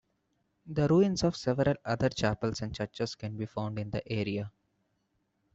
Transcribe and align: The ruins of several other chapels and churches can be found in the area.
The 0.65 0.87
ruins 0.87 1.23
of 1.23 1.35
several 1.37 1.75
other 1.85 2.09
chapels 2.09 2.61
and 2.63 2.73
churches 2.73 3.13
can 3.13 3.37
be 3.37 3.45
found 3.45 3.77
in 3.77 3.91
the 3.91 4.01
area. 4.11 4.51